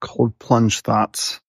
[0.00, 1.40] Cold plunge thoughts.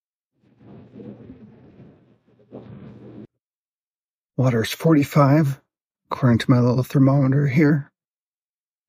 [4.37, 5.59] Water's 45,
[6.09, 7.91] according to my little thermometer here.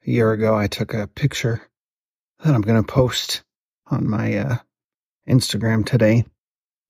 [0.07, 1.61] A year ago, I took a picture
[2.43, 3.43] that I'm going to post
[3.87, 4.57] on my uh,
[5.29, 6.25] Instagram today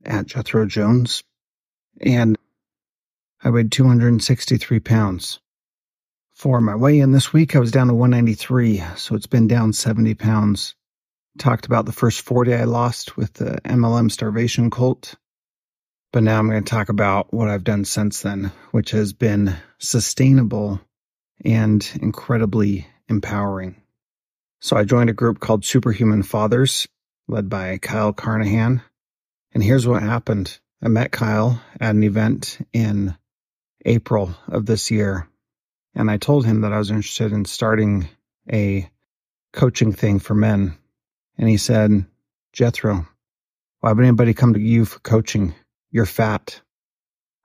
[0.04, 1.24] at Jethro Jones.
[2.00, 2.38] And
[3.42, 5.40] I weighed 263 pounds.
[6.34, 9.72] For my weigh in this week, I was down to 193, so it's been down
[9.72, 10.74] 70 pounds
[11.38, 15.14] talked about the first 40 I lost with the MLM starvation cult.
[16.12, 19.56] But now I'm going to talk about what I've done since then, which has been
[19.78, 20.80] sustainable
[21.44, 23.76] and incredibly empowering.
[24.60, 26.86] So I joined a group called Superhuman Fathers,
[27.28, 28.82] led by Kyle Carnahan.
[29.52, 30.58] And here's what happened.
[30.82, 33.16] I met Kyle at an event in
[33.84, 35.28] April of this year.
[35.94, 38.08] And I told him that I was interested in starting
[38.52, 38.90] a
[39.52, 40.76] coaching thing for men
[41.40, 42.04] and he said,
[42.52, 43.08] Jethro,
[43.80, 45.54] why would anybody come to you for coaching?
[45.90, 46.60] You're fat.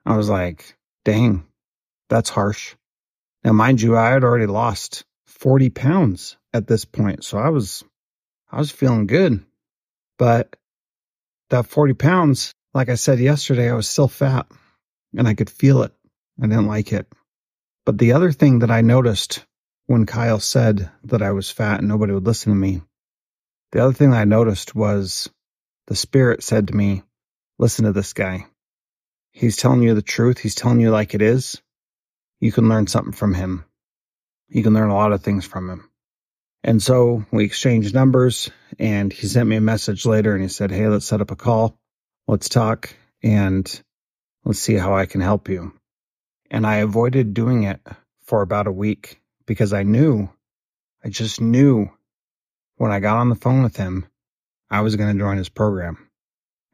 [0.05, 1.45] I was like, dang,
[2.09, 2.75] that's harsh.
[3.45, 7.23] Now, mind you, I had already lost 40 pounds at this point.
[7.23, 7.85] So I was,
[8.51, 9.45] I was feeling good.
[10.17, 10.57] But
[11.49, 14.45] that 40 pounds, like I said yesterday, I was still fat
[15.17, 15.93] and I could feel it.
[16.41, 17.07] I didn't like it.
[17.85, 19.45] But the other thing that I noticed
[19.85, 22.81] when Kyle said that I was fat and nobody would listen to me
[23.71, 25.29] the other thing I noticed was
[25.87, 27.03] the Spirit said to me,
[27.57, 28.45] Listen to this guy.
[29.31, 30.39] He's telling you the truth.
[30.39, 31.61] He's telling you like it is.
[32.39, 33.65] You can learn something from him.
[34.49, 35.89] You can learn a lot of things from him.
[36.63, 38.49] And so we exchanged numbers
[38.79, 41.35] and he sent me a message later and he said, Hey, let's set up a
[41.35, 41.77] call.
[42.27, 43.81] Let's talk and
[44.43, 45.73] let's see how I can help you.
[46.49, 47.81] And I avoided doing it
[48.23, 50.29] for about a week because I knew,
[51.03, 51.91] I just knew
[52.77, 54.05] when I got on the phone with him,
[54.69, 56.09] I was going to join his program.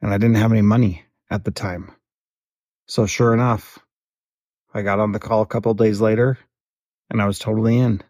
[0.00, 1.92] And I didn't have any money at the time.
[2.86, 3.78] So sure enough,
[4.74, 6.38] I got on the call a couple days later
[7.08, 8.02] and I was totally in.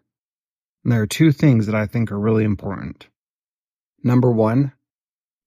[0.83, 3.07] And there are two things that I think are really important.
[4.03, 4.73] Number one,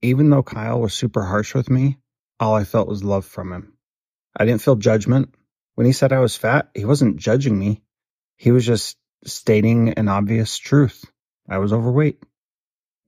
[0.02, 1.98] even though Kyle was super harsh with me,
[2.38, 3.72] all I felt was love from him.
[4.36, 5.34] I didn't feel judgment.
[5.74, 7.82] When he said I was fat, he wasn't judging me.
[8.36, 11.04] He was just stating an obvious truth.
[11.48, 12.22] I was overweight.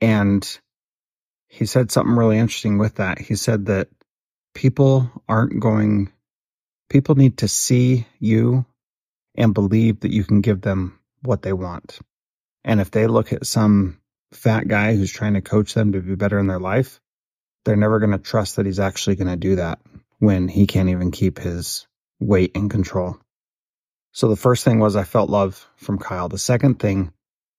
[0.01, 0.59] And
[1.49, 3.19] he said something really interesting with that.
[3.19, 3.89] He said that
[4.55, 6.13] people aren't going,
[6.89, 8.65] people need to see you
[9.35, 11.99] and believe that you can give them what they want.
[12.65, 13.99] And if they look at some
[14.33, 17.01] fat guy who's trying to coach them to be better in their life,
[17.65, 19.81] they're never going to trust that he's actually going to do that
[20.19, 21.87] when he can't even keep his
[22.21, 23.19] weight in control.
[24.13, 26.29] So the first thing was I felt love from Kyle.
[26.29, 27.13] The second thing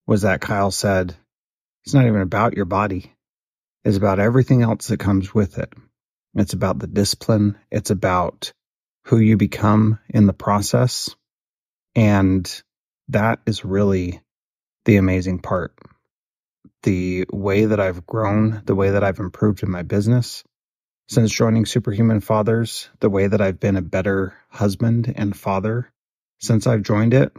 [0.05, 1.15] was that Kyle said,
[1.83, 3.13] it's not even about your body.
[3.83, 5.73] It's about everything else that comes with it.
[6.35, 7.57] It's about the discipline.
[7.71, 8.53] It's about
[9.05, 11.15] who you become in the process.
[11.95, 12.61] And
[13.09, 14.21] that is really
[14.85, 15.73] the amazing part.
[16.83, 20.43] The way that I've grown, the way that I've improved in my business
[21.09, 25.91] since joining Superhuman Fathers, the way that I've been a better husband and father
[26.39, 27.35] since I've joined it,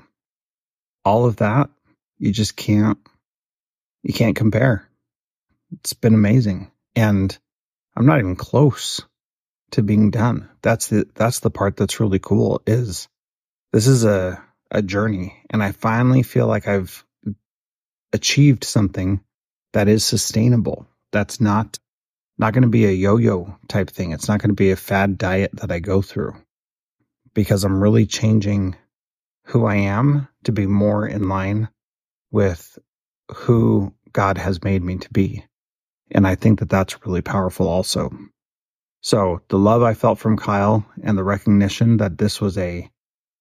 [1.04, 1.70] all of that,
[2.18, 2.98] you just can't
[4.02, 4.88] you can't compare.
[5.72, 6.70] It's been amazing.
[6.96, 7.36] And
[7.96, 9.02] I'm not even close
[9.72, 10.48] to being done.
[10.62, 13.08] That's the that's the part that's really cool is
[13.72, 17.04] this is a a journey and I finally feel like I've
[18.12, 19.20] achieved something
[19.72, 20.86] that is sustainable.
[21.12, 21.78] That's not
[22.38, 24.12] not going to be a yo-yo type thing.
[24.12, 26.34] It's not going to be a fad diet that I go through
[27.34, 28.76] because I'm really changing
[29.46, 31.68] who I am to be more in line
[32.30, 32.78] with
[33.34, 35.44] who God has made me to be.
[36.10, 38.10] And I think that that's really powerful also.
[39.00, 42.90] So the love I felt from Kyle and the recognition that this was a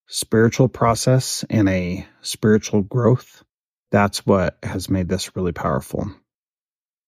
[0.07, 3.43] spiritual process and a spiritual growth,
[3.91, 6.11] that's what has made this really powerful.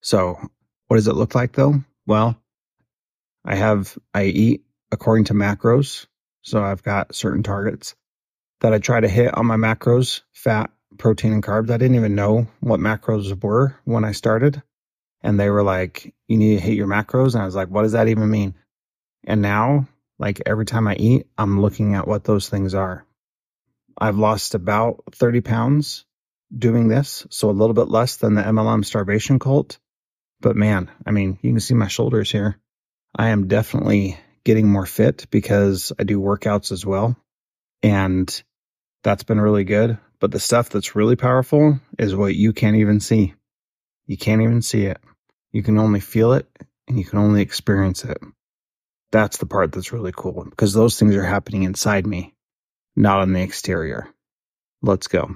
[0.02, 0.38] So
[0.88, 1.84] what does it look like though?
[2.06, 2.36] Well,
[3.46, 6.08] I have, I eat according to macros.
[6.42, 7.96] So I've got certain targets
[8.62, 11.70] that I try to hit on my macros, fat, protein and carbs.
[11.72, 14.62] I didn't even know what macros were when I started.
[15.24, 17.34] And they were like, you need to hit your macros.
[17.34, 18.56] And I was like, what does that even mean?
[19.26, 23.06] And now, like every time I eat, I'm looking at what those things are.
[23.98, 26.06] I've lost about 30 pounds
[26.56, 27.26] doing this.
[27.30, 29.78] So a little bit less than the MLM starvation cult.
[30.40, 32.58] But man, I mean, you can see my shoulders here.
[33.16, 37.16] I am definitely getting more fit because I do workouts as well.
[37.84, 38.44] And
[39.04, 39.98] that's been really good.
[40.22, 43.34] But the stuff that's really powerful is what you can't even see.
[44.06, 45.00] You can't even see it.
[45.52, 46.48] You can only feel it
[46.88, 48.20] and you can only experience it.
[49.12, 52.36] That's the part that's really cool because those things are happening inside me,
[52.96, 54.08] not on the exterior.
[54.82, 55.36] Let's go.